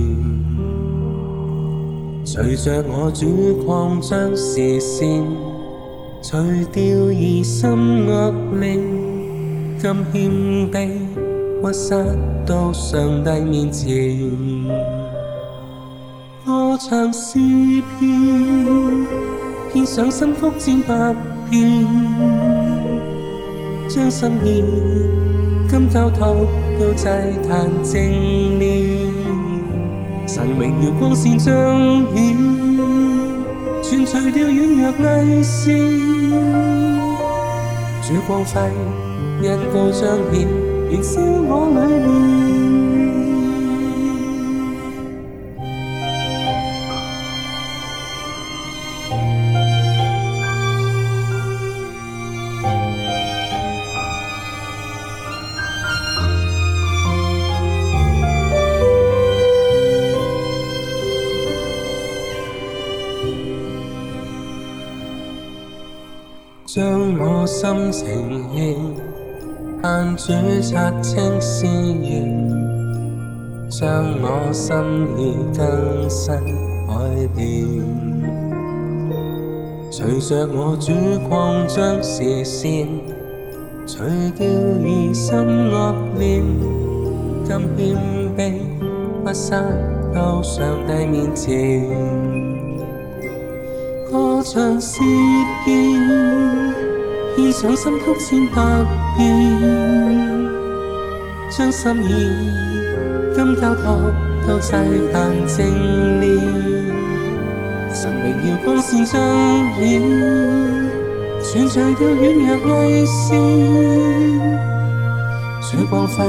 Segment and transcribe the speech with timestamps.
[2.22, 5.24] 随着我主扩张视线，
[6.22, 6.36] 除
[6.70, 8.30] 掉疑心恶
[8.60, 8.76] 念，
[9.78, 11.94] 今谦卑屈膝
[12.44, 15.07] 到上帝面前。
[16.48, 19.06] 歌唱诗篇，
[19.70, 21.14] 献上身复千百
[21.50, 21.86] 遍，
[23.86, 24.64] 将心念
[25.68, 26.46] 今偷偷
[26.80, 28.00] 又再谈正
[28.56, 28.82] 面。
[30.26, 31.52] 神荣耀光线彰
[32.16, 32.34] 显，
[33.82, 35.76] 全除掉软弱泪线。
[38.00, 38.72] 主光辉
[39.42, 40.48] 一高彰显，
[40.90, 41.92] 燃烧我里
[42.70, 42.77] 面。
[66.68, 68.76] 将我心情意
[69.82, 72.26] 限主察清思念，
[73.70, 73.90] 将
[74.20, 74.76] 我心
[75.16, 76.34] 意更新
[76.86, 77.72] 改变。
[79.90, 80.92] 随着我主
[81.26, 82.86] 扩张视线，
[83.86, 84.02] 除
[84.38, 84.46] 掉
[84.86, 85.38] 疑心
[85.72, 86.42] 恶念，
[87.48, 87.96] 甘谦
[88.36, 88.60] 卑
[89.24, 89.52] 不失
[90.14, 92.67] 到上帝面前。
[94.10, 95.02] 歌唱雪
[95.66, 95.98] 念？
[97.36, 98.62] 献上心曲千百
[99.16, 100.40] 遍，
[101.50, 102.38] 将心意
[103.34, 104.10] 今交托
[104.46, 106.38] 到世间正面。
[107.92, 109.18] 神明遥光线将
[109.78, 110.02] 现，
[111.42, 113.38] 全场要远若泪线，
[115.60, 116.24] 水光辉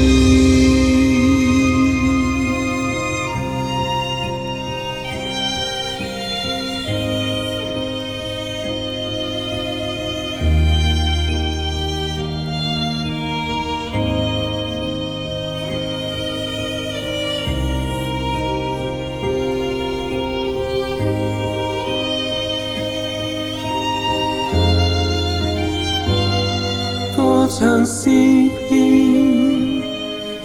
[27.60, 29.82] 长诗篇，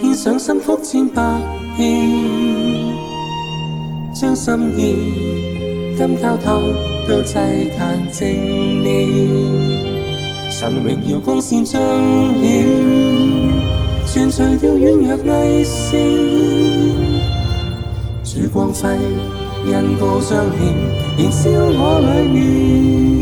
[0.02, 1.22] 献上心腹千百
[1.74, 2.10] 遍，
[4.14, 6.60] 将心意今交托
[7.08, 7.38] 到祭
[7.78, 8.28] 坛正
[8.82, 9.08] 念。
[10.50, 11.80] 神荣耀光线将
[12.38, 12.66] 显，
[14.06, 15.98] 全除掉软弱伪善，
[18.24, 18.90] 烛光辉，
[19.72, 20.74] 恩膏彰显，
[21.22, 23.15] 燃烧我里面。